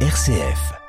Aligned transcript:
RCF. 0.00 0.85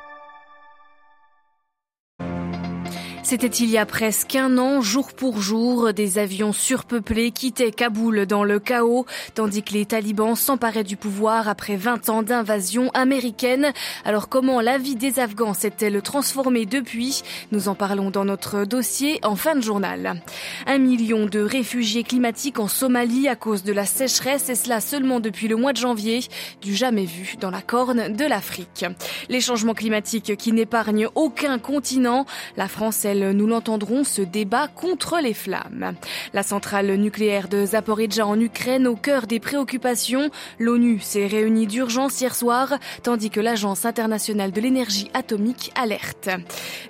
C'était 3.28 3.46
il 3.48 3.68
y 3.68 3.76
a 3.76 3.84
presque 3.84 4.36
un 4.36 4.56
an, 4.56 4.80
jour 4.80 5.12
pour 5.12 5.42
jour, 5.42 5.92
des 5.92 6.16
avions 6.16 6.54
surpeuplés 6.54 7.30
quittaient 7.30 7.72
Kaboul 7.72 8.24
dans 8.24 8.42
le 8.42 8.58
chaos, 8.58 9.04
tandis 9.34 9.62
que 9.62 9.74
les 9.74 9.84
talibans 9.84 10.34
s'emparaient 10.34 10.82
du 10.82 10.96
pouvoir 10.96 11.46
après 11.46 11.76
20 11.76 12.08
ans 12.08 12.22
d'invasion 12.22 12.90
américaine. 12.94 13.74
Alors 14.06 14.30
comment 14.30 14.62
la 14.62 14.78
vie 14.78 14.96
des 14.96 15.20
Afghans 15.20 15.52
s'est-elle 15.52 16.00
transformée 16.00 16.64
depuis? 16.64 17.22
Nous 17.52 17.68
en 17.68 17.74
parlons 17.74 18.10
dans 18.10 18.24
notre 18.24 18.64
dossier 18.64 19.20
en 19.22 19.36
fin 19.36 19.54
de 19.54 19.60
journal. 19.60 20.22
Un 20.66 20.78
million 20.78 21.26
de 21.26 21.40
réfugiés 21.40 22.04
climatiques 22.04 22.58
en 22.58 22.66
Somalie 22.66 23.28
à 23.28 23.36
cause 23.36 23.62
de 23.62 23.74
la 23.74 23.84
sécheresse, 23.84 24.48
et 24.48 24.54
cela 24.54 24.80
seulement 24.80 25.20
depuis 25.20 25.48
le 25.48 25.56
mois 25.56 25.74
de 25.74 25.78
janvier, 25.78 26.20
du 26.62 26.74
jamais 26.74 27.04
vu 27.04 27.36
dans 27.38 27.50
la 27.50 27.60
corne 27.60 28.10
de 28.10 28.24
l'Afrique. 28.24 28.86
Les 29.28 29.42
changements 29.42 29.74
climatiques 29.74 30.34
qui 30.38 30.52
n'épargnent 30.52 31.08
aucun 31.14 31.58
continent, 31.58 32.24
la 32.56 32.68
France, 32.68 33.04
nous 33.20 33.46
l'entendrons, 33.46 34.04
se 34.04 34.22
débat 34.22 34.68
contre 34.68 35.18
les 35.22 35.34
flammes. 35.34 35.94
La 36.32 36.42
centrale 36.42 36.94
nucléaire 36.94 37.48
de 37.48 37.66
Zaporizhzhia 37.66 38.26
en 38.26 38.38
Ukraine 38.40 38.86
au 38.86 38.96
cœur 38.96 39.26
des 39.26 39.40
préoccupations. 39.40 40.30
L'ONU 40.58 41.00
s'est 41.00 41.26
réunie 41.26 41.66
d'urgence 41.66 42.20
hier 42.20 42.34
soir, 42.34 42.74
tandis 43.02 43.30
que 43.30 43.40
l'Agence 43.40 43.84
internationale 43.84 44.52
de 44.52 44.60
l'énergie 44.60 45.10
atomique 45.14 45.72
alerte. 45.74 46.30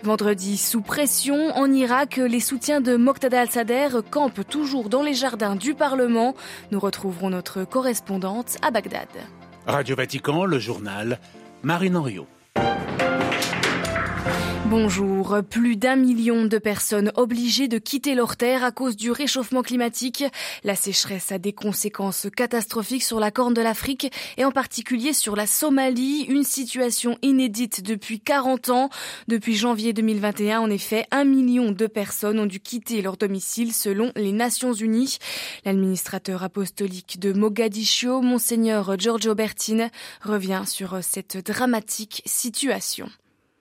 Vendredi, 0.02 0.56
sous 0.56 0.82
pression, 0.82 1.50
en 1.56 1.72
Irak, 1.72 2.16
les 2.16 2.40
soutiens 2.40 2.80
de 2.80 2.96
Moqtada 2.96 3.40
al-Sadr 3.40 4.02
campent 4.10 4.46
toujours 4.48 4.88
dans 4.88 5.02
les 5.02 5.14
jardins 5.14 5.56
du 5.56 5.74
Parlement. 5.74 6.34
Nous 6.70 6.80
retrouverons 6.80 7.30
notre 7.30 7.64
correspondante 7.64 8.56
à 8.62 8.70
Bagdad. 8.70 9.08
Radio 9.66 9.96
Vatican, 9.96 10.44
le 10.44 10.58
journal, 10.58 11.18
Marine 11.62 11.96
Henriot. 11.96 12.26
Bonjour. 14.70 15.38
Plus 15.48 15.76
d'un 15.76 15.96
million 15.96 16.44
de 16.44 16.58
personnes 16.58 17.10
obligées 17.16 17.68
de 17.68 17.78
quitter 17.78 18.14
leur 18.14 18.36
terre 18.36 18.64
à 18.64 18.70
cause 18.70 18.96
du 18.96 19.10
réchauffement 19.10 19.62
climatique. 19.62 20.24
La 20.62 20.74
sécheresse 20.74 21.32
a 21.32 21.38
des 21.38 21.54
conséquences 21.54 22.26
catastrophiques 22.36 23.02
sur 23.02 23.18
la 23.18 23.30
corne 23.30 23.54
de 23.54 23.62
l'Afrique 23.62 24.12
et 24.36 24.44
en 24.44 24.50
particulier 24.50 25.14
sur 25.14 25.36
la 25.36 25.46
Somalie, 25.46 26.26
une 26.28 26.44
situation 26.44 27.16
inédite 27.22 27.82
depuis 27.82 28.20
40 28.20 28.68
ans. 28.68 28.90
Depuis 29.26 29.56
janvier 29.56 29.94
2021, 29.94 30.60
en 30.60 30.68
effet, 30.68 31.06
un 31.12 31.24
million 31.24 31.72
de 31.72 31.86
personnes 31.86 32.38
ont 32.38 32.46
dû 32.46 32.60
quitter 32.60 33.00
leur 33.00 33.16
domicile 33.16 33.72
selon 33.72 34.12
les 34.16 34.32
Nations 34.32 34.74
Unies. 34.74 35.16
L'administrateur 35.64 36.42
apostolique 36.42 37.18
de 37.18 37.32
Mogadiscio, 37.32 38.20
Monseigneur 38.20 38.98
Giorgio 38.98 39.34
Bertine, 39.34 39.90
revient 40.20 40.64
sur 40.66 40.98
cette 41.02 41.38
dramatique 41.38 42.20
situation. 42.26 43.08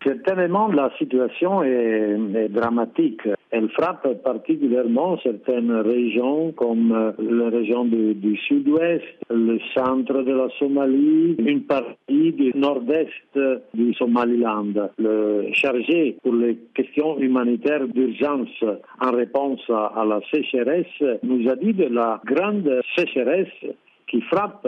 Certainement, 0.05 0.67
la 0.67 0.91
situation 0.97 1.63
est, 1.63 2.49
dramatique. 2.49 3.21
Elle 3.49 3.69
frappe 3.69 4.07
particulièrement 4.23 5.17
certaines 5.23 5.71
régions 5.71 6.51
comme 6.51 6.91
euh, 6.91 7.11
la 7.19 7.49
région 7.49 7.85
du, 7.85 8.37
sud-ouest, 8.47 9.03
le 9.29 9.57
centre 9.73 10.21
de 10.21 10.33
la 10.33 10.49
Somalie, 10.59 11.35
une 11.39 11.63
partie 11.63 12.33
du 12.33 12.51
nord-est 12.55 13.39
du 13.73 13.93
Somaliland. 13.93 14.73
Le 14.97 15.47
chargé 15.53 16.17
pour 16.23 16.35
les 16.35 16.57
questions 16.75 17.17
humanitaires 17.19 17.87
d'urgence 17.87 18.63
en 19.01 19.11
réponse 19.11 19.61
à 19.69 20.05
la 20.05 20.19
sécheresse 20.31 21.19
nous 21.23 21.49
a 21.49 21.55
dit 21.55 21.73
de 21.73 21.85
la 21.85 22.21
grande 22.25 22.81
sécheresse 22.97 23.47
qui 24.07 24.21
frappe 24.21 24.67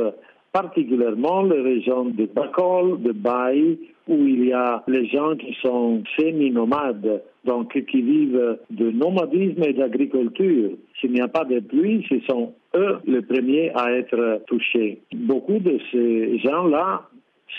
particulièrement 0.52 1.44
les 1.44 1.62
régions 1.62 2.06
de 2.06 2.26
Bakol, 2.26 3.02
de 3.02 3.12
Baï, 3.12 3.78
où 4.08 4.16
il 4.16 4.46
y 4.48 4.54
a 4.54 4.84
les 4.88 5.08
gens 5.08 5.36
qui 5.36 5.56
sont 5.62 6.04
semi-nomades, 6.18 7.22
donc 7.46 7.72
qui 7.86 8.02
vivent 8.02 8.58
de 8.70 8.92
nomadisme 8.92 9.64
et 9.64 9.74
d'agriculture. 9.74 10.72
S'il 11.00 11.12
n'y 11.12 11.22
a 11.22 11.28
pas 11.28 11.46
de 11.46 11.60
pluie, 11.60 12.06
ce 12.10 12.20
sont 12.30 12.54
eux 12.76 12.98
les 13.06 13.22
premiers 13.22 13.72
à 13.76 13.92
être 13.92 14.42
touchés. 14.48 15.00
Beaucoup 15.14 15.60
de 15.60 15.78
ces 15.92 16.40
gens-là 16.40 17.04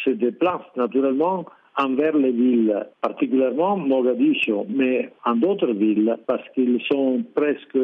se 0.04 0.10
déplacent 0.10 0.76
naturellement 0.76 1.46
envers 1.78 2.16
les 2.16 2.32
villes, 2.32 2.86
particulièrement 3.00 3.76
Mogadiscio, 3.76 4.66
mais 4.68 5.10
en 5.24 5.36
d'autres 5.36 5.72
villes, 5.72 6.16
parce 6.26 6.46
qu'ils 6.54 6.80
sont 6.90 7.22
presque 7.34 7.78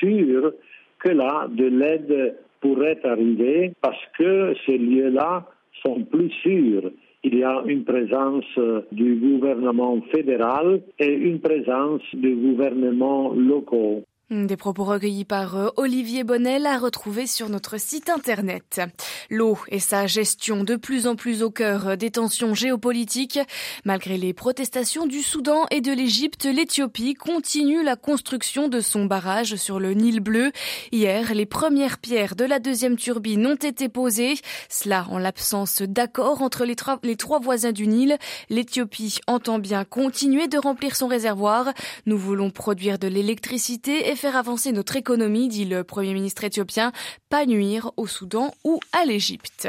sûrs 0.00 0.52
que 0.98 1.10
là, 1.10 1.46
de 1.48 1.66
l'aide 1.66 2.36
pourrait 2.60 2.98
arriver 3.04 3.72
parce 3.80 4.00
que 4.18 4.54
ces 4.66 4.78
lieux-là 4.78 5.46
sont 5.82 6.02
plus 6.04 6.30
sûrs. 6.42 6.90
Il 7.24 7.36
y 7.36 7.42
a 7.42 7.62
une 7.66 7.84
présence 7.84 8.44
du 8.92 9.16
gouvernement 9.16 10.00
fédéral 10.12 10.80
et 10.98 11.12
une 11.12 11.40
présence 11.40 12.02
du 12.14 12.34
gouvernement 12.34 13.32
locaux. 13.34 14.04
Des 14.30 14.58
propos 14.58 14.84
recueillis 14.84 15.24
par 15.24 15.56
euh, 15.56 15.68
Olivier 15.78 16.22
Bonnel 16.22 16.66
à 16.66 16.76
retrouver 16.76 17.26
sur 17.26 17.48
notre 17.48 17.80
site 17.80 18.10
internet. 18.10 18.82
L'eau 19.30 19.56
et 19.68 19.80
sa 19.80 20.06
gestion 20.06 20.64
de 20.64 20.76
plus 20.76 21.06
en 21.06 21.16
plus 21.16 21.42
au 21.42 21.50
cœur 21.50 21.96
des 21.96 22.10
tensions 22.10 22.52
géopolitiques. 22.52 23.38
Malgré 23.86 24.18
les 24.18 24.34
protestations 24.34 25.06
du 25.06 25.22
Soudan 25.22 25.64
et 25.70 25.80
de 25.80 25.92
l'Égypte, 25.92 26.44
l'Éthiopie 26.44 27.14
continue 27.14 27.82
la 27.82 27.96
construction 27.96 28.68
de 28.68 28.82
son 28.82 29.06
barrage 29.06 29.56
sur 29.56 29.80
le 29.80 29.94
Nil 29.94 30.20
bleu. 30.20 30.52
Hier, 30.92 31.32
les 31.32 31.46
premières 31.46 31.96
pierres 31.96 32.36
de 32.36 32.44
la 32.44 32.58
deuxième 32.58 32.96
turbine 32.96 33.46
ont 33.46 33.54
été 33.54 33.88
posées. 33.88 34.34
Cela 34.68 35.06
en 35.08 35.16
l'absence 35.16 35.80
d'accord 35.80 36.42
entre 36.42 36.66
les, 36.66 36.76
les 37.02 37.16
trois 37.16 37.38
voisins 37.38 37.72
du 37.72 37.86
Nil. 37.86 38.18
L'Éthiopie 38.50 39.20
entend 39.26 39.58
bien 39.58 39.86
continuer 39.86 40.48
de 40.48 40.58
remplir 40.58 40.96
son 40.96 41.06
réservoir. 41.06 41.72
Nous 42.04 42.18
voulons 42.18 42.50
produire 42.50 42.98
de 42.98 43.08
l'électricité 43.08 44.10
et 44.10 44.17
faire 44.18 44.36
avancer 44.36 44.72
notre 44.72 44.96
économie, 44.96 45.48
dit 45.48 45.64
le 45.64 45.84
Premier 45.84 46.12
ministre 46.12 46.44
éthiopien, 46.44 46.92
pas 47.30 47.46
nuire 47.46 47.92
au 47.96 48.06
Soudan 48.06 48.52
ou 48.64 48.80
à 48.92 49.04
l'Égypte. 49.04 49.68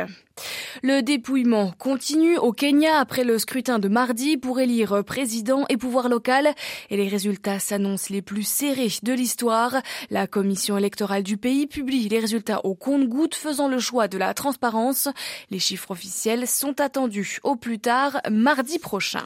Le 0.84 1.02
dépouillement 1.02 1.74
continue 1.78 2.38
au 2.38 2.52
Kenya 2.52 3.00
après 3.00 3.24
le 3.24 3.40
scrutin 3.40 3.80
de 3.80 3.88
mardi 3.88 4.38
pour 4.38 4.60
élire 4.60 5.04
président 5.04 5.66
et 5.70 5.78
pouvoir 5.78 6.10
local 6.10 6.54
et 6.90 6.98
les 6.98 7.08
résultats 7.08 7.60
s'annoncent 7.60 8.14
les 8.14 8.22
plus 8.22 8.48
serrés 8.48 8.92
de 9.04 9.14
l'histoire. 9.14 9.76
La 10.10 10.28
commission 10.28 10.78
électorale 10.78 11.24
du 11.24 11.38
pays 11.38 11.68
publie 11.68 12.10
les 12.10 12.20
résultats 12.20 12.66
au 12.66 12.76
compte-gouttes 12.76 13.36
faisant 13.36 13.68
le 13.68 13.80
choix 13.80 14.08
de 14.08 14.18
la 14.18 14.34
transparence. 14.34 15.10
Les 15.50 15.60
chiffres 15.60 15.92
officiels 15.92 16.48
sont 16.48 16.80
attendus 16.82 17.40
au 17.44 17.56
plus 17.56 17.80
tard 17.80 18.22
mardi 18.30 18.80
prochain. 18.80 19.26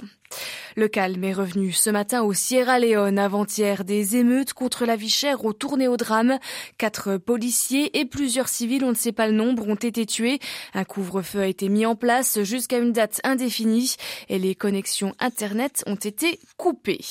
Le 0.75 0.87
calme 0.87 1.23
est 1.23 1.33
revenu 1.33 1.71
ce 1.71 1.89
matin 1.89 2.23
au 2.23 2.33
Sierra 2.33 2.79
Leone 2.79 3.19
avant-hier 3.19 3.83
des 3.83 4.17
émeutes 4.17 4.53
contre 4.53 4.85
la 4.85 4.95
vie 4.95 5.09
chère 5.09 5.45
ont 5.45 5.53
tourné 5.53 5.87
au 5.87 5.97
drame. 5.97 6.39
Quatre 6.77 7.17
policiers 7.17 7.99
et 7.99 8.05
plusieurs 8.05 8.47
civils, 8.47 8.83
on 8.83 8.89
ne 8.89 8.95
sait 8.95 9.11
pas 9.11 9.27
le 9.27 9.33
nombre, 9.33 9.67
ont 9.67 9.75
été 9.75 10.05
tués. 10.05 10.39
Un 10.73 10.83
couvre-feu 11.03 11.41
a 11.41 11.47
été 11.47 11.67
mis 11.67 11.85
en 11.85 11.95
place 11.95 12.43
jusqu'à 12.43 12.77
une 12.77 12.93
date 12.93 13.19
indéfinie 13.25 13.97
et 14.29 14.39
les 14.39 14.55
connexions 14.55 15.13
Internet 15.19 15.83
ont 15.85 15.95
été 15.95 16.39
coupées. 16.55 17.03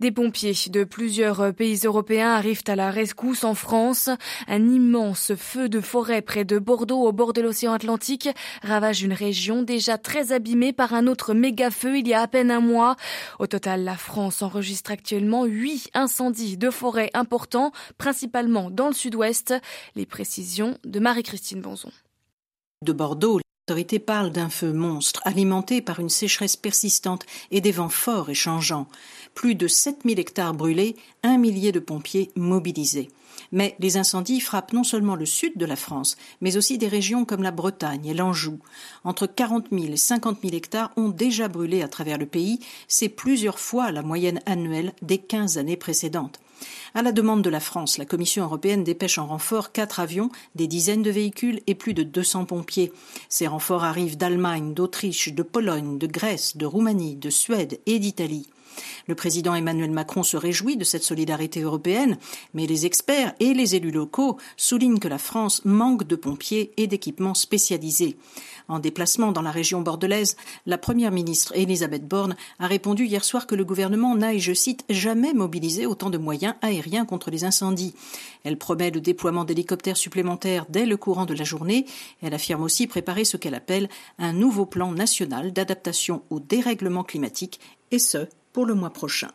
Des 0.00 0.12
pompiers 0.12 0.54
de 0.68 0.84
plusieurs 0.84 1.52
pays 1.54 1.80
européens 1.84 2.34
arrivent 2.34 2.62
à 2.66 2.76
la 2.76 2.90
rescousse 2.90 3.42
en 3.42 3.54
France. 3.54 4.10
Un 4.46 4.68
immense 4.68 5.32
feu 5.34 5.70
de 5.70 5.80
forêt 5.80 6.20
près 6.20 6.44
de 6.44 6.58
Bordeaux 6.58 7.02
au 7.02 7.12
bord 7.12 7.32
de 7.32 7.40
l'océan 7.40 7.72
Atlantique 7.72 8.28
ravage 8.62 9.02
une 9.02 9.14
région 9.14 9.62
déjà 9.62 9.96
très 9.96 10.32
abîmée 10.32 10.72
par 10.74 10.92
un 10.92 11.06
autre 11.06 11.32
méga 11.32 11.70
feu 11.70 11.98
il 11.98 12.06
y 12.06 12.12
a 12.14 12.20
à 12.20 12.28
peine 12.28 12.50
un 12.50 12.60
mois. 12.60 12.96
Au 13.38 13.46
total, 13.46 13.82
la 13.82 13.96
France 13.96 14.42
enregistre 14.42 14.90
actuellement 14.90 15.46
huit 15.46 15.88
incendies 15.94 16.58
de 16.58 16.70
forêt 16.70 17.10
importants, 17.14 17.72
principalement 17.96 18.70
dans 18.70 18.88
le 18.88 18.94
sud-ouest. 18.94 19.54
Les 19.96 20.06
précisions 20.06 20.76
de 20.84 21.00
Marie-Christine 21.00 21.62
Bonzon. 21.62 21.90
De 22.82 22.94
Bordeaux, 22.94 23.40
l'autorité 23.68 23.98
parle 23.98 24.30
d'un 24.30 24.48
feu 24.48 24.72
monstre 24.72 25.20
alimenté 25.26 25.82
par 25.82 26.00
une 26.00 26.08
sécheresse 26.08 26.56
persistante 26.56 27.26
et 27.50 27.60
des 27.60 27.72
vents 27.72 27.90
forts 27.90 28.30
et 28.30 28.34
changeants 28.34 28.86
plus 29.34 29.54
de 29.54 29.68
7000 29.68 30.18
hectares 30.18 30.54
brûlés, 30.54 30.96
un 31.22 31.36
millier 31.36 31.72
de 31.72 31.78
pompiers 31.78 32.30
mobilisés. 32.36 33.10
Mais 33.52 33.76
les 33.80 33.98
incendies 33.98 34.40
frappent 34.40 34.72
non 34.72 34.82
seulement 34.82 35.14
le 35.14 35.26
sud 35.26 35.58
de 35.58 35.66
la 35.66 35.76
France, 35.76 36.16
mais 36.40 36.56
aussi 36.56 36.78
des 36.78 36.88
régions 36.88 37.26
comme 37.26 37.42
la 37.42 37.50
Bretagne 37.50 38.06
et 38.06 38.14
l'Anjou. 38.14 38.60
Entre 39.04 39.26
40 39.26 39.66
000 39.70 39.92
et 39.92 39.96
50 39.98 40.38
000 40.40 40.54
hectares 40.54 40.90
ont 40.96 41.10
déjà 41.10 41.48
brûlé 41.48 41.82
à 41.82 41.88
travers 41.88 42.16
le 42.16 42.24
pays, 42.24 42.60
c'est 42.88 43.10
plusieurs 43.10 43.58
fois 43.58 43.92
la 43.92 44.00
moyenne 44.00 44.40
annuelle 44.46 44.94
des 45.02 45.18
15 45.18 45.58
années 45.58 45.76
précédentes. 45.76 46.40
À 46.94 47.02
la 47.02 47.12
demande 47.12 47.42
de 47.42 47.50
la 47.50 47.60
France, 47.60 47.98
la 47.98 48.04
Commission 48.04 48.44
européenne 48.44 48.84
dépêche 48.84 49.18
en 49.18 49.26
renfort 49.26 49.72
quatre 49.72 50.00
avions, 50.00 50.30
des 50.54 50.66
dizaines 50.66 51.02
de 51.02 51.10
véhicules 51.10 51.60
et 51.66 51.74
plus 51.74 51.94
de 51.94 52.02
200 52.02 52.44
pompiers. 52.46 52.92
Ces 53.28 53.46
renforts 53.46 53.84
arrivent 53.84 54.16
d'Allemagne, 54.16 54.74
d'Autriche, 54.74 55.32
de 55.32 55.42
Pologne, 55.42 55.98
de 55.98 56.06
Grèce, 56.06 56.56
de 56.56 56.66
Roumanie, 56.66 57.16
de 57.16 57.30
Suède 57.30 57.80
et 57.86 57.98
d'Italie. 57.98 58.48
Le 59.06 59.14
président 59.14 59.54
Emmanuel 59.54 59.90
Macron 59.90 60.22
se 60.22 60.36
réjouit 60.36 60.76
de 60.76 60.84
cette 60.84 61.02
solidarité 61.02 61.60
européenne, 61.60 62.18
mais 62.54 62.66
les 62.66 62.86
experts 62.86 63.34
et 63.40 63.54
les 63.54 63.74
élus 63.74 63.90
locaux 63.90 64.38
soulignent 64.56 64.98
que 64.98 65.08
la 65.08 65.18
France 65.18 65.62
manque 65.64 66.06
de 66.06 66.16
pompiers 66.16 66.72
et 66.76 66.86
d'équipements 66.86 67.34
spécialisés. 67.34 68.16
En 68.68 68.78
déplacement 68.78 69.32
dans 69.32 69.42
la 69.42 69.50
région 69.50 69.80
bordelaise, 69.80 70.36
la 70.64 70.78
première 70.78 71.10
ministre 71.10 71.52
Elisabeth 71.56 72.06
Borne 72.06 72.36
a 72.60 72.68
répondu 72.68 73.04
hier 73.04 73.24
soir 73.24 73.48
que 73.48 73.56
le 73.56 73.64
gouvernement 73.64 74.14
n'a, 74.14 74.34
et 74.34 74.38
je 74.38 74.52
cite, 74.52 74.84
jamais 74.88 75.32
mobilisé 75.32 75.86
autant 75.86 76.08
de 76.08 76.18
moyens 76.18 76.54
aériens 76.62 77.04
contre 77.04 77.30
les 77.30 77.42
incendies. 77.42 77.94
Elle 78.44 78.58
promet 78.58 78.92
le 78.92 79.00
déploiement 79.00 79.44
d'hélicoptères 79.44 79.96
supplémentaires 79.96 80.66
dès 80.68 80.86
le 80.86 80.96
courant 80.96 81.26
de 81.26 81.34
la 81.34 81.44
journée. 81.44 81.86
Elle 82.22 82.34
affirme 82.34 82.62
aussi 82.62 82.86
préparer 82.86 83.24
ce 83.24 83.36
qu'elle 83.36 83.54
appelle 83.54 83.88
un 84.18 84.32
nouveau 84.32 84.66
plan 84.66 84.92
national 84.92 85.52
d'adaptation 85.52 86.22
au 86.30 86.38
dérèglement 86.38 87.02
climatique, 87.02 87.58
et 87.90 87.98
ce, 87.98 88.28
pour 88.52 88.66
le 88.66 88.74
mois 88.74 88.90
prochain. 88.90 89.30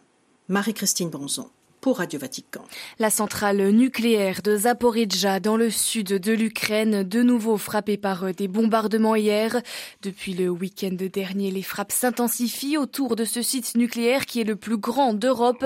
Marie-Christine 0.47 1.09
Bronzon. 1.09 1.49
Radio 1.93 2.19
Vatican. 2.19 2.63
La 2.99 3.09
centrale 3.09 3.69
nucléaire 3.69 4.41
de 4.41 4.57
Zaporizhzhia 4.57 5.39
dans 5.39 5.57
le 5.57 5.69
sud 5.69 6.07
de 6.07 6.31
l'Ukraine, 6.33 7.03
de 7.03 7.21
nouveau 7.21 7.57
frappée 7.57 7.97
par 7.97 8.33
des 8.33 8.47
bombardements 8.47 9.15
hier. 9.15 9.61
Depuis 10.01 10.33
le 10.33 10.49
week-end 10.49 10.95
dernier, 11.11 11.51
les 11.51 11.61
frappes 11.61 11.91
s'intensifient 11.91 12.77
autour 12.77 13.15
de 13.15 13.25
ce 13.25 13.41
site 13.41 13.75
nucléaire 13.75 14.25
qui 14.25 14.41
est 14.41 14.45
le 14.45 14.55
plus 14.55 14.77
grand 14.77 15.13
d'Europe. 15.13 15.65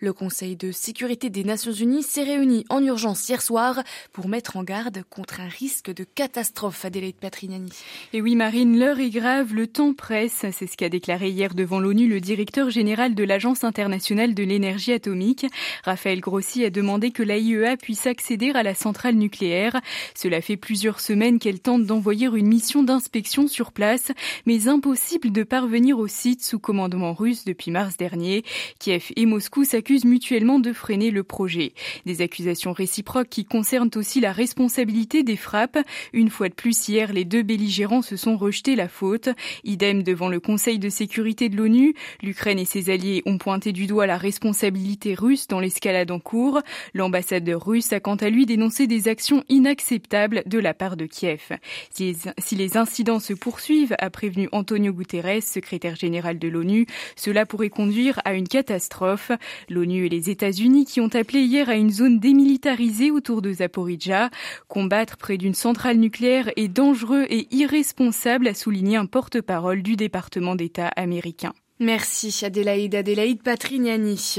Le 0.00 0.12
Conseil 0.12 0.56
de 0.56 0.72
sécurité 0.72 1.30
des 1.30 1.44
Nations 1.44 1.72
Unies 1.72 2.02
s'est 2.02 2.24
réuni 2.24 2.64
en 2.68 2.82
urgence 2.82 3.28
hier 3.28 3.42
soir 3.42 3.82
pour 4.12 4.28
mettre 4.28 4.56
en 4.56 4.64
garde 4.64 5.02
contre 5.10 5.40
un 5.40 5.48
risque 5.48 5.92
de 5.92 6.04
catastrophe, 6.04 6.84
Adélaïde 6.84 7.16
Patrignani. 7.16 7.70
Et 8.12 8.22
oui, 8.22 8.36
Marine, 8.36 8.78
l'heure 8.78 9.00
est 9.00 9.10
grave, 9.10 9.54
le 9.54 9.66
temps 9.66 9.92
presse. 9.92 10.44
C'est 10.52 10.66
ce 10.66 10.76
qu'a 10.76 10.88
déclaré 10.88 11.28
hier 11.30 11.54
devant 11.54 11.80
l'ONU 11.80 12.08
le 12.08 12.20
directeur 12.20 12.70
général 12.70 13.14
de 13.14 13.24
l'Agence 13.24 13.64
internationale 13.64 14.34
de 14.34 14.42
l'énergie 14.42 14.92
atomique. 14.92 15.46
Raphaël 15.84 16.20
Grossi 16.20 16.64
a 16.64 16.70
demandé 16.70 17.10
que 17.10 17.22
l'AIEA 17.22 17.76
puisse 17.76 18.06
accéder 18.06 18.50
à 18.54 18.62
la 18.62 18.74
centrale 18.74 19.14
nucléaire. 19.14 19.80
Cela 20.14 20.40
fait 20.40 20.56
plusieurs 20.56 21.00
semaines 21.00 21.38
qu'elle 21.38 21.60
tente 21.60 21.84
d'envoyer 21.84 22.26
une 22.26 22.46
mission 22.46 22.82
d'inspection 22.82 23.48
sur 23.48 23.72
place, 23.72 24.12
mais 24.46 24.68
impossible 24.68 25.30
de 25.30 25.42
parvenir 25.42 25.98
au 25.98 26.08
site 26.08 26.42
sous 26.42 26.58
commandement 26.58 27.12
russe 27.12 27.44
depuis 27.44 27.70
mars 27.70 27.96
dernier. 27.96 28.44
Kiev 28.78 29.12
et 29.16 29.26
Moscou 29.26 29.64
s'accusent 29.64 30.04
mutuellement 30.04 30.58
de 30.58 30.72
freiner 30.72 31.10
le 31.10 31.22
projet. 31.22 31.72
Des 32.06 32.20
accusations 32.20 32.72
réciproques 32.72 33.28
qui 33.28 33.44
concernent 33.44 33.90
aussi 33.94 34.20
la 34.20 34.32
responsabilité 34.32 35.22
des 35.22 35.36
frappes. 35.36 35.78
Une 36.12 36.30
fois 36.30 36.48
de 36.48 36.54
plus 36.54 36.88
hier, 36.88 37.12
les 37.12 37.24
deux 37.24 37.42
belligérants 37.42 38.02
se 38.02 38.16
sont 38.16 38.36
rejetés 38.36 38.76
la 38.76 38.88
faute. 38.88 39.28
Idem 39.64 40.02
devant 40.02 40.28
le 40.28 40.40
Conseil 40.40 40.78
de 40.78 40.88
sécurité 40.88 41.48
de 41.48 41.56
l'ONU. 41.56 41.94
L'Ukraine 42.22 42.58
et 42.58 42.64
ses 42.64 42.90
alliés 42.90 43.22
ont 43.26 43.38
pointé 43.38 43.72
du 43.72 43.86
doigt 43.86 44.06
la 44.06 44.18
responsabilité 44.18 45.14
russe 45.14 45.37
dans 45.46 45.60
l'escalade 45.60 46.10
en 46.10 46.18
cours. 46.18 46.60
L'ambassadeur 46.94 47.64
russe 47.64 47.92
a 47.92 48.00
quant 48.00 48.16
à 48.16 48.30
lui 48.30 48.46
dénoncé 48.46 48.86
des 48.86 49.06
actions 49.06 49.44
inacceptables 49.48 50.42
de 50.46 50.58
la 50.58 50.74
part 50.74 50.96
de 50.96 51.06
Kiev. 51.06 51.52
Si 51.90 52.56
les 52.56 52.76
incidents 52.76 53.20
se 53.20 53.34
poursuivent, 53.34 53.94
a 53.98 54.10
prévenu 54.10 54.48
Antonio 54.52 54.92
Guterres, 54.92 55.42
secrétaire 55.42 55.94
général 55.96 56.38
de 56.38 56.48
l'ONU, 56.48 56.86
cela 57.14 57.46
pourrait 57.46 57.70
conduire 57.70 58.20
à 58.24 58.34
une 58.34 58.48
catastrophe. 58.48 59.30
L'ONU 59.68 60.06
et 60.06 60.08
les 60.08 60.30
États-Unis 60.30 60.84
qui 60.84 61.00
ont 61.00 61.14
appelé 61.14 61.40
hier 61.40 61.68
à 61.68 61.74
une 61.74 61.90
zone 61.90 62.18
démilitarisée 62.18 63.10
autour 63.10 63.42
de 63.42 63.52
Zaporizhia. 63.52 64.30
Combattre 64.66 65.16
près 65.16 65.36
d'une 65.36 65.54
centrale 65.54 65.98
nucléaire 65.98 66.50
est 66.56 66.68
dangereux 66.68 67.26
et 67.28 67.46
irresponsable, 67.54 68.48
a 68.48 68.54
souligné 68.54 68.96
un 68.96 69.06
porte-parole 69.06 69.82
du 69.82 69.96
département 69.96 70.54
d'État 70.54 70.88
américain. 70.96 71.52
Merci 71.80 72.44
Adélaïde, 72.44 72.96
Adélaïde 72.96 73.42
Patrignani. 73.42 74.38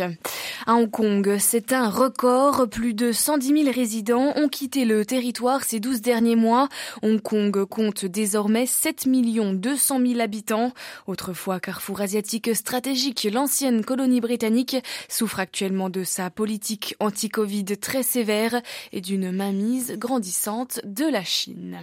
À 0.65 0.75
Hong 0.75 0.89
Kong, 0.89 1.37
c'est 1.39 1.73
un 1.73 1.89
record. 1.89 2.67
Plus 2.69 2.93
de 2.93 3.11
110 3.11 3.63
000 3.63 3.71
résidents 3.73 4.33
ont 4.35 4.49
quitté 4.49 4.85
le 4.85 5.05
territoire 5.05 5.63
ces 5.63 5.79
12 5.79 6.01
derniers 6.01 6.35
mois. 6.35 6.67
Hong 7.01 7.21
Kong 7.21 7.65
compte 7.65 8.05
désormais 8.05 8.65
7 8.65 9.07
200 9.07 9.99
000 9.99 10.19
habitants. 10.19 10.73
Autrefois 11.07 11.59
carrefour 11.59 12.01
asiatique 12.01 12.55
stratégique, 12.55 13.27
l'ancienne 13.31 13.83
colonie 13.85 14.21
britannique 14.21 14.77
souffre 15.07 15.39
actuellement 15.39 15.89
de 15.89 16.03
sa 16.03 16.29
politique 16.29 16.95
anti-Covid 16.99 17.65
très 17.79 18.03
sévère 18.03 18.61
et 18.91 19.01
d'une 19.01 19.31
mainmise 19.31 19.93
grandissante 19.97 20.81
de 20.83 21.05
la 21.05 21.23
Chine. 21.23 21.79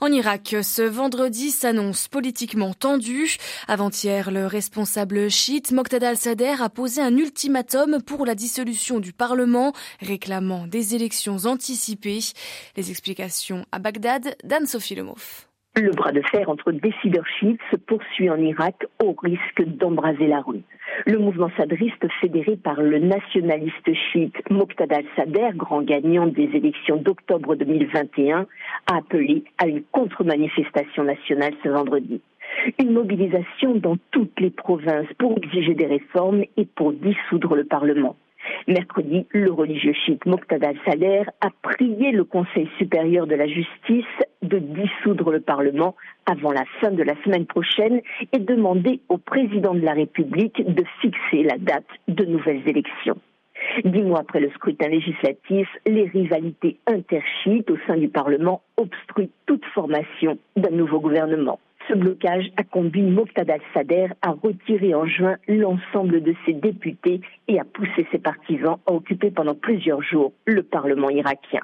En 0.00 0.12
Irak, 0.12 0.54
ce 0.62 0.82
vendredi 0.82 1.50
s'annonce 1.50 2.08
politiquement 2.08 2.74
tendu. 2.74 3.36
Avant-hier, 3.66 4.30
le 4.30 4.46
responsable 4.46 5.30
chiite 5.30 5.72
Moqtada 5.72 6.10
al-Sadr 6.10 6.62
a 6.62 6.68
posé 6.68 7.00
un 7.00 7.16
ultimatum 7.16 8.02
pour 8.02 8.26
la 8.26 8.34
dissolution 8.34 9.00
du 9.00 9.12
Parlement, 9.12 9.72
réclamant 10.00 10.66
des 10.66 10.94
élections 10.94 11.38
anticipées. 11.44 12.20
Les 12.76 12.90
explications 12.90 13.66
à 13.72 13.78
Bagdad 13.78 14.36
d'Anne-Sophie 14.44 14.94
Lemov. 14.94 15.47
Le 15.80 15.92
bras 15.92 16.10
de 16.10 16.22
fer 16.22 16.48
entre 16.50 16.72
décideurs 16.72 17.26
chiites 17.38 17.60
se 17.70 17.76
poursuit 17.76 18.28
en 18.28 18.36
Irak 18.38 18.86
au 19.00 19.14
risque 19.22 19.62
d'embraser 19.64 20.26
la 20.26 20.40
rue. 20.40 20.62
Le 21.06 21.18
mouvement 21.18 21.50
sadriste 21.56 22.04
fédéré 22.20 22.56
par 22.56 22.82
le 22.82 22.98
nationaliste 22.98 23.94
chiite 24.10 24.34
Moqtada 24.50 24.96
al-Sadr, 24.96 25.54
grand 25.54 25.82
gagnant 25.82 26.26
des 26.26 26.50
élections 26.52 26.96
d'octobre 26.96 27.54
2021, 27.54 28.46
a 28.90 28.96
appelé 28.96 29.44
à 29.58 29.68
une 29.68 29.84
contre-manifestation 29.92 31.04
nationale 31.04 31.54
ce 31.62 31.68
vendredi. 31.68 32.20
Une 32.80 32.90
mobilisation 32.90 33.76
dans 33.76 33.98
toutes 34.10 34.40
les 34.40 34.50
provinces 34.50 35.12
pour 35.16 35.38
exiger 35.38 35.74
des 35.74 35.86
réformes 35.86 36.42
et 36.56 36.66
pour 36.66 36.92
dissoudre 36.92 37.54
le 37.54 37.64
Parlement. 37.64 38.16
Mercredi, 38.68 39.26
le 39.30 39.50
religieux 39.50 39.94
chiite 39.94 40.26
Moqtada 40.26 40.68
al-Sadr 40.68 41.30
a 41.40 41.48
prié 41.62 42.12
le 42.12 42.24
Conseil 42.24 42.68
supérieur 42.76 43.26
de 43.26 43.34
la 43.34 43.46
justice 43.46 44.04
de 44.42 44.58
dissoudre 44.58 45.32
le 45.32 45.40
Parlement 45.40 45.96
avant 46.26 46.52
la 46.52 46.66
fin 46.78 46.90
de 46.90 47.02
la 47.02 47.14
semaine 47.24 47.46
prochaine 47.46 48.02
et 48.30 48.38
demandé 48.38 49.00
au 49.08 49.16
président 49.16 49.72
de 49.72 49.80
la 49.80 49.94
République 49.94 50.62
de 50.62 50.84
fixer 51.00 51.44
la 51.44 51.56
date 51.56 51.88
de 52.08 52.26
nouvelles 52.26 52.68
élections. 52.68 53.16
Dix 53.86 54.02
mois 54.02 54.20
après 54.20 54.40
le 54.40 54.50
scrutin 54.50 54.88
législatif, 54.88 55.66
les 55.86 56.04
rivalités 56.04 56.76
interchites 56.86 57.70
au 57.70 57.78
sein 57.86 57.96
du 57.96 58.10
Parlement 58.10 58.60
obstruent 58.76 59.30
toute 59.46 59.64
formation 59.74 60.36
d'un 60.56 60.76
nouveau 60.76 61.00
gouvernement. 61.00 61.58
Ce 61.88 61.94
blocage 61.94 62.50
a 62.58 62.64
conduit 62.64 63.02
Moqtada 63.02 63.54
al-Sadr 63.54 64.12
à 64.20 64.32
retirer 64.32 64.94
en 64.94 65.06
juin 65.06 65.36
l'ensemble 65.48 66.22
de 66.22 66.34
ses 66.44 66.52
députés 66.52 67.22
et 67.48 67.58
à 67.58 67.64
pousser 67.64 68.06
ses 68.12 68.18
partisans 68.18 68.76
à 68.86 68.92
occuper 68.92 69.30
pendant 69.30 69.54
plusieurs 69.54 70.02
jours 70.02 70.34
le 70.44 70.62
Parlement 70.62 71.08
irakien. 71.08 71.60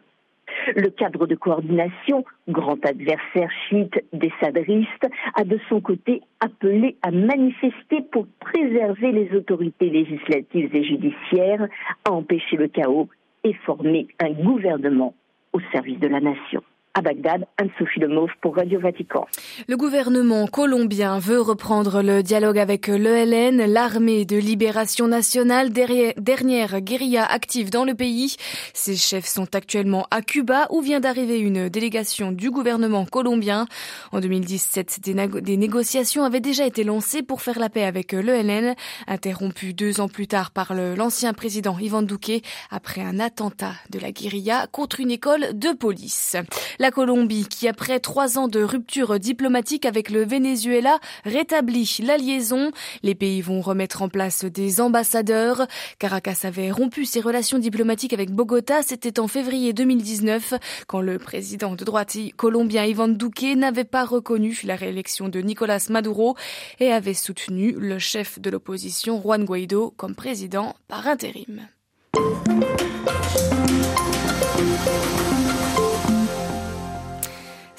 Le 0.76 0.88
cadre 0.88 1.26
de 1.26 1.34
coordination, 1.34 2.24
grand 2.48 2.82
adversaire 2.86 3.50
chiite 3.68 4.02
des 4.14 4.32
sadristes, 4.40 5.06
a 5.34 5.44
de 5.44 5.58
son 5.68 5.82
côté 5.82 6.22
appelé 6.40 6.96
à 7.02 7.10
manifester 7.10 8.00
pour 8.10 8.26
préserver 8.40 9.12
les 9.12 9.36
autorités 9.36 9.90
législatives 9.90 10.74
et 10.74 10.84
judiciaires, 10.84 11.66
à 12.08 12.12
empêcher 12.12 12.56
le 12.56 12.68
chaos 12.68 13.08
et 13.42 13.52
former 13.52 14.06
un 14.20 14.30
gouvernement 14.30 15.14
au 15.52 15.60
service 15.72 15.98
de 15.98 16.08
la 16.08 16.20
nation 16.20 16.62
à 16.94 17.02
Bagdad, 17.02 17.46
Anne-Sophie 17.58 18.00
pour 18.40 18.56
Radio 18.56 18.78
Vatican. 18.78 19.26
Le 19.68 19.76
gouvernement 19.76 20.46
colombien 20.46 21.18
veut 21.18 21.40
reprendre 21.40 22.02
le 22.02 22.22
dialogue 22.22 22.58
avec 22.58 22.86
l'ELN, 22.86 23.66
l'armée 23.66 24.24
de 24.24 24.36
libération 24.36 25.08
nationale, 25.08 25.70
dernière 25.70 26.80
guérilla 26.80 27.24
active 27.24 27.70
dans 27.70 27.84
le 27.84 27.94
pays. 27.94 28.36
Ses 28.74 28.94
chefs 28.94 29.26
sont 29.26 29.54
actuellement 29.54 30.06
à 30.10 30.22
Cuba 30.22 30.68
où 30.70 30.82
vient 30.82 31.00
d'arriver 31.00 31.40
une 31.40 31.68
délégation 31.68 32.30
du 32.30 32.50
gouvernement 32.50 33.06
colombien. 33.06 33.66
En 34.12 34.20
2017, 34.20 35.00
des, 35.02 35.56
négociations 35.56 36.22
avaient 36.22 36.40
déjà 36.40 36.64
été 36.64 36.84
lancées 36.84 37.22
pour 37.22 37.42
faire 37.42 37.58
la 37.58 37.70
paix 37.70 37.84
avec 37.84 38.12
l'ELN, 38.12 38.74
interrompues 39.08 39.74
deux 39.74 40.00
ans 40.00 40.08
plus 40.08 40.28
tard 40.28 40.52
par 40.52 40.74
l'ancien 40.74 41.32
président 41.32 41.76
Ivan 41.78 42.02
Duque 42.02 42.42
après 42.70 43.00
un 43.00 43.18
attentat 43.18 43.72
de 43.90 43.98
la 43.98 44.12
guérilla 44.12 44.68
contre 44.70 45.00
une 45.00 45.10
école 45.10 45.58
de 45.58 45.72
police. 45.72 46.36
La 46.84 46.90
Colombie, 46.90 47.46
qui 47.48 47.66
après 47.66 47.98
trois 47.98 48.36
ans 48.36 48.46
de 48.46 48.62
rupture 48.62 49.18
diplomatique 49.18 49.86
avec 49.86 50.10
le 50.10 50.22
Venezuela, 50.22 50.98
rétablit 51.24 52.00
la 52.02 52.18
liaison. 52.18 52.72
Les 53.02 53.14
pays 53.14 53.40
vont 53.40 53.62
remettre 53.62 54.02
en 54.02 54.10
place 54.10 54.44
des 54.44 54.82
ambassadeurs. 54.82 55.66
Caracas 55.98 56.40
avait 56.42 56.70
rompu 56.70 57.06
ses 57.06 57.22
relations 57.22 57.58
diplomatiques 57.58 58.12
avec 58.12 58.32
Bogota. 58.32 58.82
C'était 58.82 59.18
en 59.18 59.28
février 59.28 59.72
2019, 59.72 60.52
quand 60.86 61.00
le 61.00 61.18
président 61.18 61.74
de 61.74 61.84
droite 61.86 62.18
colombien 62.36 62.84
Ivan 62.84 63.08
Duque 63.08 63.56
n'avait 63.56 63.84
pas 63.84 64.04
reconnu 64.04 64.60
la 64.64 64.76
réélection 64.76 65.30
de 65.30 65.40
Nicolas 65.40 65.86
Maduro 65.88 66.36
et 66.80 66.92
avait 66.92 67.14
soutenu 67.14 67.72
le 67.72 67.98
chef 67.98 68.38
de 68.40 68.50
l'opposition 68.50 69.22
Juan 69.22 69.46
Guaido 69.46 69.94
comme 69.96 70.14
président 70.14 70.76
par 70.86 71.08
intérim. 71.08 71.66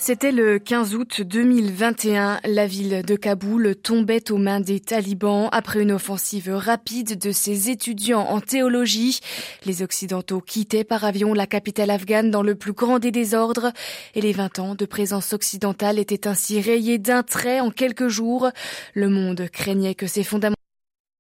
C'était 0.08 0.32
le 0.32 0.60
15 0.60 0.94
août 0.94 1.22
2021. 1.24 2.40
La 2.46 2.68
ville 2.68 3.02
de 3.02 3.16
Kaboul 3.16 3.76
tombait 3.76 4.30
aux 4.30 4.38
mains 4.38 4.60
des 4.60 4.80
talibans 4.80 5.50
après 5.52 5.82
une 5.82 5.92
offensive 5.92 6.52
rapide 6.54 7.18
de 7.18 7.32
ses 7.32 7.72
étudiants 7.72 8.22
en 8.22 8.40
théologie. 8.40 9.20
Les 9.66 9.82
Occidentaux 9.82 10.42
quittaient 10.42 10.84
par 10.84 11.06
avion 11.06 11.34
la 11.34 11.48
capitale 11.48 11.90
afghane 11.90 12.30
dans 12.30 12.44
le 12.44 12.54
plus 12.54 12.74
grand 12.74 13.00
des 13.00 13.10
désordres 13.10 13.72
et 14.14 14.22
les 14.22 14.32
20 14.32 14.60
ans 14.60 14.76
de 14.76 14.86
présence 14.86 15.34
occidentale 15.34 15.98
étaient 15.98 16.28
ainsi 16.28 16.62
rayés 16.62 17.00
d'un 17.00 17.24
trait 17.24 17.60
en 17.60 17.72
quelques 17.72 18.08
jours. 18.08 18.52
Le 18.94 19.10
monde 19.10 19.50
craignait 19.52 19.96
que 19.96 20.06
ces 20.06 20.24
fondamentaux 20.24 20.54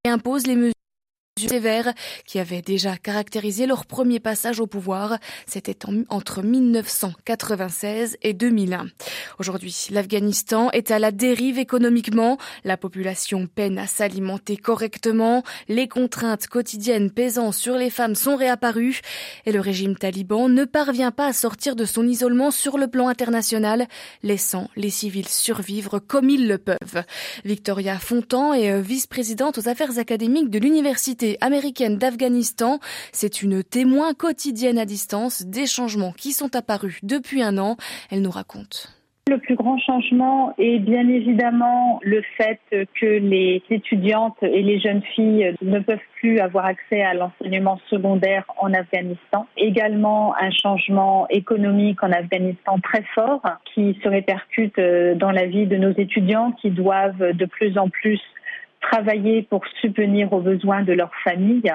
imposent 0.06 0.46
les 0.46 0.58
mesures 0.58 0.85
sévères 1.38 1.94
qui 2.26 2.40
avaient 2.40 2.62
déjà 2.62 2.96
caractérisé 2.96 3.66
leur 3.66 3.86
premier 3.86 4.22
passage 4.22 4.62
au 4.62 4.68
pouvoir. 4.68 5.18
C'était 5.46 5.78
entre 6.08 6.42
1996 6.42 8.16
et 8.22 8.32
2001. 8.32 8.86
Aujourd'hui, 9.38 9.88
l'Afghanistan 9.92 10.72
est 10.72 10.92
à 10.92 11.00
la 11.00 11.12
dérive 11.12 11.60
économiquement. 11.60 12.38
La 12.64 12.78
population 12.78 13.48
peine 13.48 13.78
à 13.78 13.86
s'alimenter 13.86 14.56
correctement. 14.56 15.44
Les 15.68 15.90
contraintes 15.90 16.48
quotidiennes 16.48 17.12
pesant 17.12 17.52
sur 17.52 17.76
les 17.76 17.90
femmes 17.90 18.16
sont 18.16 18.38
réapparues. 18.38 19.02
Et 19.46 19.52
le 19.52 19.60
régime 19.60 19.98
taliban 19.98 20.48
ne 20.48 20.64
parvient 20.64 21.12
pas 21.12 21.28
à 21.28 21.34
sortir 21.34 21.76
de 21.76 21.84
son 21.84 22.08
isolement 22.08 22.50
sur 22.50 22.78
le 22.78 22.88
plan 22.88 23.10
international, 23.10 23.88
laissant 24.24 24.70
les 24.78 24.90
civils 24.90 25.28
survivre 25.28 26.00
comme 26.00 26.30
ils 26.30 26.48
le 26.48 26.60
peuvent. 26.60 27.04
Victoria 27.44 28.00
Fontan 28.00 28.54
est 28.54 28.80
vice-présidente 28.80 29.58
aux 29.58 29.68
affaires 29.68 30.00
académiques 30.00 30.50
de 30.50 30.60
l'université 30.60 31.25
américaine 31.42 31.98
d'Afghanistan. 31.98 32.80
C'est 33.12 33.42
une 33.42 33.64
témoin 33.64 34.14
quotidienne 34.14 34.78
à 34.78 34.86
distance 34.86 35.44
des 35.44 35.66
changements 35.66 36.14
qui 36.14 36.32
sont 36.32 36.56
apparus 36.56 37.00
depuis 37.04 37.42
un 37.42 37.58
an. 37.58 37.78
Elle 38.12 38.22
nous 38.22 38.32
raconte. 38.32 38.96
Le 39.28 39.40
plus 39.40 39.56
grand 39.56 39.80
changement 39.80 40.54
est 40.60 40.78
bien 40.78 41.10
évidemment 41.10 42.00
le 42.04 42.22
fait 42.38 42.60
que 42.70 43.08
les 43.08 43.64
étudiantes 43.72 44.38
et 44.44 44.62
les 44.62 44.80
jeunes 44.80 45.02
filles 45.16 45.56
ne 45.64 45.80
peuvent 45.80 45.98
plus 46.20 46.38
avoir 46.38 46.66
accès 46.66 47.02
à 47.02 47.16
l'enseignement 47.16 47.80
secondaire 47.90 48.46
en 48.60 48.72
Afghanistan. 48.72 49.48
Également 49.58 50.36
un 50.40 50.52
changement 50.52 51.28
économique 51.32 52.04
en 52.04 52.12
Afghanistan 52.12 52.78
très 52.84 53.04
fort 53.16 53.42
qui 53.74 54.00
se 54.04 54.08
répercute 54.08 54.80
dans 55.18 55.32
la 55.32 55.48
vie 55.48 55.66
de 55.66 55.78
nos 55.78 55.94
étudiants 55.98 56.52
qui 56.62 56.70
doivent 56.70 57.34
de 57.34 57.46
plus 57.46 57.80
en 57.80 57.90
plus 57.90 58.22
travailler 58.92 59.44
pour 59.44 59.62
subvenir 59.82 60.32
aux 60.34 60.42
besoins 60.42 60.84
de 60.84 60.94
leur 60.94 61.12
famille 61.24 61.72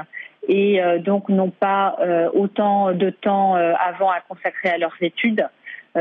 et 0.48 0.82
euh, 0.82 0.98
donc 0.98 1.28
n'ont 1.28 1.50
pas 1.50 1.96
euh, 2.00 2.28
autant 2.32 2.92
de 2.92 3.10
temps 3.10 3.56
euh, 3.56 3.72
avant 3.78 4.10
à 4.10 4.20
consacrer 4.28 4.70
à 4.70 4.78
leurs 4.78 4.96
études. 5.00 5.46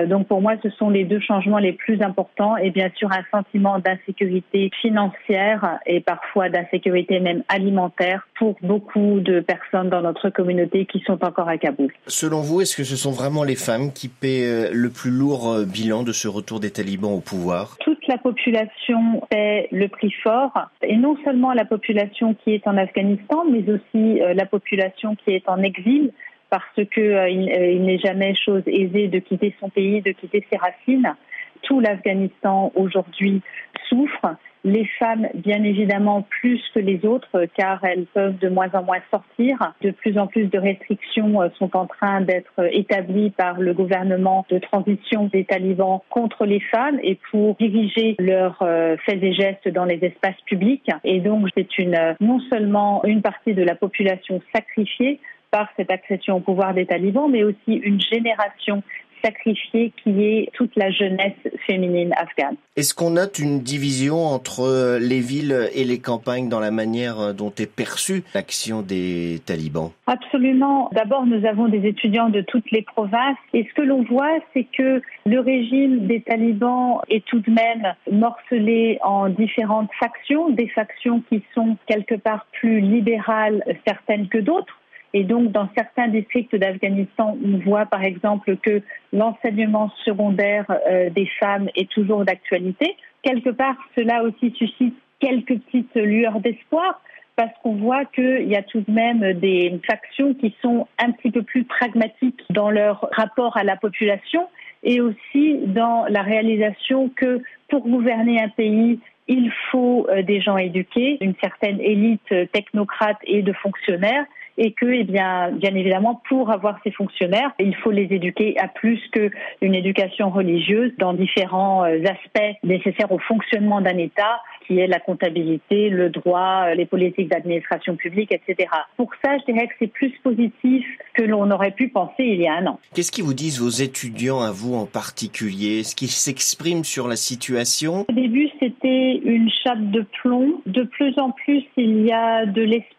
Donc 0.07 0.27
pour 0.27 0.39
moi, 0.39 0.53
ce 0.61 0.69
sont 0.69 0.91
les 0.91 1.03
deux 1.03 1.19
changements 1.19 1.57
les 1.57 1.73
plus 1.73 1.99
importants 2.03 2.55
et 2.57 2.69
bien 2.69 2.91
sûr 2.95 3.11
un 3.11 3.23
sentiment 3.31 3.79
d'insécurité 3.79 4.69
financière 4.83 5.79
et 5.87 5.99
parfois 5.99 6.47
d'insécurité 6.47 7.19
même 7.19 7.41
alimentaire 7.49 8.27
pour 8.37 8.55
beaucoup 8.61 9.19
de 9.19 9.39
personnes 9.39 9.89
dans 9.89 10.01
notre 10.03 10.29
communauté 10.29 10.85
qui 10.85 10.99
sont 11.07 11.17
encore 11.25 11.49
à 11.49 11.57
Kaboul. 11.57 11.91
Selon 12.05 12.41
vous, 12.41 12.61
est-ce 12.61 12.77
que 12.77 12.83
ce 12.83 12.95
sont 12.95 13.09
vraiment 13.09 13.43
les 13.43 13.55
femmes 13.55 13.91
qui 13.91 14.09
paient 14.09 14.69
le 14.71 14.89
plus 14.91 15.09
lourd 15.09 15.65
bilan 15.65 16.03
de 16.03 16.11
ce 16.11 16.27
retour 16.27 16.59
des 16.59 16.69
talibans 16.69 17.13
au 17.13 17.21
pouvoir? 17.21 17.75
La 18.09 18.17
population 18.17 19.21
paie 19.29 19.69
le 19.71 19.87
prix 19.87 20.11
fort 20.21 20.51
et 20.81 20.97
non 20.97 21.15
seulement 21.23 21.53
la 21.53 21.65
population 21.65 22.33
qui 22.33 22.53
est 22.53 22.67
en 22.67 22.75
Afghanistan, 22.75 23.45
mais 23.49 23.63
aussi 23.69 24.19
la 24.35 24.45
population 24.45 25.15
qui 25.15 25.31
est 25.31 25.47
en 25.47 25.61
exil 25.61 26.11
parce 26.49 26.65
que 26.75 27.01
euh, 27.01 27.27
euh, 27.27 27.79
n'est 27.79 27.99
jamais 27.99 28.35
chose 28.35 28.63
aisée 28.65 29.07
de 29.07 29.19
quitter 29.19 29.55
son 29.59 29.69
pays, 29.69 30.01
de 30.01 30.11
quitter 30.11 30.45
ses 30.51 30.57
racines. 30.57 31.15
Tout 31.61 31.79
l'Afghanistan 31.79 32.71
aujourd'hui 32.75 33.41
souffre. 33.87 34.35
Les 34.63 34.85
femmes, 34.99 35.27
bien 35.33 35.63
évidemment, 35.63 36.23
plus 36.23 36.61
que 36.73 36.79
les 36.79 37.05
autres, 37.05 37.45
car 37.55 37.83
elles 37.83 38.05
peuvent 38.13 38.37
de 38.39 38.49
moins 38.49 38.69
en 38.73 38.83
moins 38.83 38.99
sortir. 39.09 39.73
De 39.81 39.91
plus 39.91 40.17
en 40.17 40.27
plus 40.27 40.47
de 40.47 40.59
restrictions 40.59 41.41
euh, 41.41 41.49
sont 41.57 41.75
en 41.75 41.85
train 41.85 42.21
d'être 42.21 42.59
établies 42.71 43.29
par 43.29 43.59
le 43.59 43.73
gouvernement 43.73 44.45
de 44.49 44.59
transition 44.59 45.29
des 45.31 45.45
talibans 45.45 46.01
contre 46.09 46.45
les 46.45 46.59
femmes 46.59 46.99
et 47.03 47.17
pour 47.31 47.55
diriger 47.55 48.15
leurs 48.19 48.57
faits 49.05 49.23
et 49.23 49.33
gestes 49.33 49.69
dans 49.69 49.85
les 49.85 49.99
espaces 50.03 50.39
publics. 50.45 50.89
Et 51.03 51.19
donc, 51.19 51.47
c'est 51.55 51.77
une, 51.77 52.15
non 52.19 52.39
seulement 52.49 53.03
une 53.05 53.21
partie 53.21 53.53
de 53.53 53.63
la 53.63 53.75
population 53.75 54.41
sacrifiée, 54.53 55.19
par 55.51 55.67
cette 55.75 55.91
accession 55.91 56.37
au 56.37 56.39
pouvoir 56.39 56.73
des 56.73 56.85
talibans, 56.85 57.29
mais 57.29 57.43
aussi 57.43 57.73
une 57.73 57.99
génération 57.99 58.83
sacrifiée 59.23 59.91
qui 60.03 60.23
est 60.23 60.49
toute 60.53 60.75
la 60.75 60.91
jeunesse 60.91 61.33
féminine 61.65 62.13
afghane. 62.17 62.55
Est-ce 62.75 62.93
qu'on 62.93 63.11
note 63.11 63.39
une 63.39 63.59
division 63.61 64.25
entre 64.25 64.97
les 65.01 65.19
villes 65.19 65.69
et 65.73 65.83
les 65.83 65.99
campagnes 65.99 66.49
dans 66.49 66.59
la 66.59 66.71
manière 66.71 67.33
dont 67.33 67.51
est 67.57 67.69
perçue 67.69 68.23
l'action 68.33 68.81
des 68.81 69.41
talibans? 69.45 69.91
Absolument. 70.07 70.89
D'abord, 70.93 71.25
nous 71.25 71.45
avons 71.45 71.67
des 71.67 71.85
étudiants 71.87 72.29
de 72.29 72.41
toutes 72.41 72.71
les 72.71 72.81
provinces 72.81 73.37
et 73.53 73.67
ce 73.69 73.73
que 73.73 73.81
l'on 73.81 74.03
voit, 74.03 74.39
c'est 74.53 74.65
que 74.65 75.01
le 75.25 75.39
régime 75.39 76.07
des 76.07 76.21
talibans 76.21 77.01
est 77.09 77.25
tout 77.25 77.39
de 77.39 77.51
même 77.51 77.93
morcelé 78.11 78.99
en 79.03 79.29
différentes 79.29 79.89
factions, 79.99 80.49
des 80.49 80.69
factions 80.69 81.21
qui 81.29 81.43
sont 81.53 81.77
quelque 81.87 82.15
part 82.15 82.47
plus 82.53 82.79
libérales 82.79 83.63
certaines 83.85 84.27
que 84.27 84.37
d'autres 84.37 84.78
et 85.13 85.23
donc, 85.23 85.51
dans 85.51 85.67
certains 85.75 86.07
districts 86.07 86.55
d'Afghanistan, 86.55 87.37
on 87.43 87.57
voit 87.57 87.85
par 87.85 88.03
exemple 88.03 88.57
que 88.57 88.81
l'enseignement 89.11 89.91
secondaire 90.05 90.65
euh, 90.89 91.09
des 91.09 91.27
femmes 91.39 91.69
est 91.75 91.89
toujours 91.89 92.25
d'actualité. 92.25 92.95
Quelque 93.23 93.49
part, 93.49 93.75
cela 93.97 94.23
aussi 94.23 94.51
suscite 94.55 94.95
quelques 95.19 95.59
petites 95.59 95.95
lueurs 95.95 96.39
d'espoir 96.39 97.01
parce 97.35 97.51
qu'on 97.63 97.75
voit 97.75 98.05
qu'il 98.05 98.47
y 98.47 98.55
a 98.55 98.61
tout 98.61 98.83
de 98.87 98.91
même 98.91 99.33
des 99.33 99.79
factions 99.89 100.33
qui 100.33 100.55
sont 100.61 100.87
un 100.99 101.11
petit 101.11 101.31
peu 101.31 101.41
plus 101.41 101.63
pragmatiques 101.63 102.41
dans 102.49 102.69
leur 102.69 103.09
rapport 103.13 103.57
à 103.57 103.63
la 103.63 103.77
population 103.77 104.47
et 104.83 105.01
aussi 105.01 105.57
dans 105.65 106.05
la 106.09 106.21
réalisation 106.21 107.09
que 107.15 107.41
pour 107.69 107.87
gouverner 107.87 108.41
un 108.41 108.49
pays, 108.49 108.99
il 109.27 109.51
faut 109.71 110.07
euh, 110.09 110.21
des 110.21 110.39
gens 110.39 110.57
éduqués, 110.57 111.17
une 111.21 111.35
certaine 111.41 111.79
élite 111.81 112.51
technocrate 112.51 113.17
et 113.23 113.41
de 113.41 113.53
fonctionnaires 113.53 114.25
et 114.59 114.73
que, 114.73 114.85
eh 114.85 115.05
bien, 115.05 115.51
bien 115.51 115.73
évidemment, 115.73 116.21
pour 116.27 116.51
avoir 116.51 116.77
ces 116.83 116.91
fonctionnaires, 116.91 117.51
il 117.59 117.75
faut 117.77 117.91
les 117.91 118.09
éduquer 118.11 118.59
à 118.59 118.67
plus 118.67 118.99
qu'une 119.11 119.73
éducation 119.73 120.29
religieuse 120.29 120.91
dans 120.99 121.13
différents 121.13 121.85
euh, 121.85 122.03
aspects 122.03 122.57
nécessaires 122.63 123.11
au 123.11 123.19
fonctionnement 123.19 123.79
d'un 123.79 123.97
État, 123.97 124.41
qui 124.67 124.79
est 124.79 124.87
la 124.87 124.99
comptabilité, 124.99 125.89
le 125.89 126.09
droit, 126.09 126.65
euh, 126.67 126.75
les 126.75 126.85
politiques 126.85 127.29
d'administration 127.29 127.95
publique, 127.95 128.33
etc. 128.33 128.69
Pour 128.97 129.09
ça, 129.23 129.37
je 129.37 129.51
dirais 129.51 129.67
que 129.67 129.73
c'est 129.79 129.87
plus 129.91 130.11
positif 130.23 130.85
que 131.13 131.23
l'on 131.23 131.49
aurait 131.51 131.71
pu 131.71 131.87
penser 131.87 132.23
il 132.23 132.41
y 132.41 132.47
a 132.47 132.55
un 132.55 132.67
an. 132.67 132.79
Qu'est-ce 132.93 133.11
qui 133.11 133.21
vous 133.21 133.33
disent 133.33 133.61
vos 133.61 133.69
étudiants 133.69 134.41
à 134.41 134.51
vous 134.51 134.75
en 134.75 134.85
particulier? 134.85 135.79
Est-ce 135.79 135.95
qu'ils 135.95 136.09
s'expriment 136.09 136.83
sur 136.83 137.07
la 137.07 137.15
situation? 137.15 138.05
Au 138.09 138.13
début, 138.13 138.49
c'était 138.59 139.21
une 139.23 139.49
chape 139.63 139.89
de 139.91 140.05
plomb. 140.21 140.61
De 140.65 140.83
plus 140.83 141.17
en 141.17 141.31
plus, 141.31 141.63
il 141.77 142.05
y 142.05 142.11
a 142.11 142.45
de 142.45 142.61
l'espoir, 142.61 142.98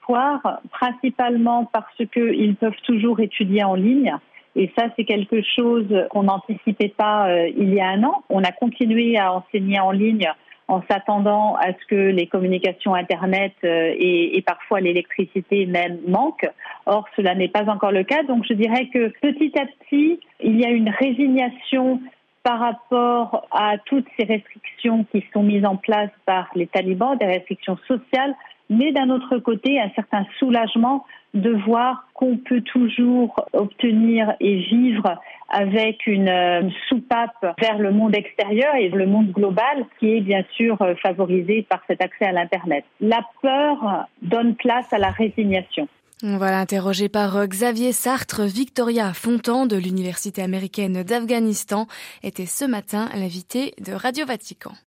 principalement 0.71 1.65
parce 1.73 2.03
qu'ils 2.13 2.57
peuvent 2.57 2.81
toujours 2.85 3.21
étudier 3.21 3.65
en 3.65 3.75
ligne. 3.75 4.15
Et 4.57 4.71
ça, 4.77 4.87
c'est 4.97 5.05
quelque 5.05 5.43
chose 5.57 5.87
qu'on 6.11 6.25
n'anticipait 6.25 6.93
pas 6.97 7.29
euh, 7.29 7.49
il 7.57 7.73
y 7.73 7.81
a 7.81 7.89
un 7.89 8.03
an. 8.03 8.25
On 8.29 8.43
a 8.43 8.51
continué 8.51 9.17
à 9.17 9.33
enseigner 9.33 9.79
en 9.79 9.93
ligne 9.93 10.29
en 10.67 10.83
s'attendant 10.89 11.57
à 11.57 11.73
ce 11.73 11.87
que 11.89 12.11
les 12.11 12.27
communications 12.27 12.95
Internet 12.95 13.53
euh, 13.65 13.93
et, 13.97 14.37
et, 14.37 14.43
parfois 14.43 14.81
l'électricité 14.81 15.67
même 15.67 15.99
manquent. 16.07 16.49
Or, 16.87 17.07
cela 17.17 17.35
n'est 17.35 17.49
pas 17.49 17.69
encore 17.69 17.91
le 17.91 18.05
cas. 18.05 18.23
Donc, 18.23 18.45
je 18.49 18.55
dirais 18.55 18.89
que 18.93 19.09
petit 19.21 19.53
à 19.59 19.67
petit, 19.67 20.21
il 20.43 20.61
y 20.61 20.65
a 20.65 20.71
une 20.71 20.91
résignation 20.91 22.01
par 22.43 22.59
rapport 22.59 23.47
à 23.51 23.77
toutes 23.85 24.07
ces 24.19 24.25
restrictions 24.25 25.05
qui 25.13 25.25
sont 25.33 25.43
mises 25.43 25.65
en 25.65 25.77
place 25.77 26.11
par 26.25 26.49
les 26.55 26.67
talibans, 26.67 27.17
des 27.19 27.27
restrictions 27.27 27.77
sociales, 27.87 28.35
mais 28.71 28.93
d'un 28.93 29.11
autre 29.11 29.39
côté, 29.39 29.79
un 29.81 29.91
certain 29.95 30.25
soulagement 30.39 31.05
de 31.35 31.51
voir 31.51 32.07
qu'on 32.15 32.39
peut 32.39 32.63
toujours 32.63 33.45
obtenir 33.53 34.33
et 34.41 34.57
vivre 34.57 35.21
avec 35.49 36.07
une 36.07 36.29
euh, 36.29 36.63
soupape 36.89 37.55
vers 37.61 37.79
le 37.79 37.93
monde 37.93 38.17
extérieur 38.17 38.75
et 38.77 38.89
le 38.89 39.07
monde 39.07 39.33
global 39.33 39.85
qui 39.99 40.17
est 40.17 40.21
bien 40.21 40.45
sûr 40.57 40.81
euh, 40.81 40.95
favorisé 41.03 41.67
par 41.69 41.81
cet 41.87 42.03
accès 42.03 42.25
à 42.25 42.33
l'Internet. 42.33 42.85
La 43.01 43.21
peur 43.43 44.07
donne 44.23 44.55
place 44.55 44.93
à 44.93 44.99
la 44.99 45.11
résignation. 45.11 45.89
Voilà, 46.23 46.61
interrogé 46.61 47.09
par 47.09 47.37
euh, 47.37 47.47
Xavier 47.47 47.93
Sartre, 47.93 48.43
Victoria 48.43 49.15
Fontan 49.15 49.67
de 49.67 49.77
l'Université 49.77 50.43
américaine 50.43 51.03
d'Afghanistan 51.03 51.87
était 52.23 52.47
ce 52.47 52.67
matin 52.67 53.09
l'invité 53.15 53.73
de 53.85 53.93
Radio 53.93 54.27
Vatican. 54.27 54.73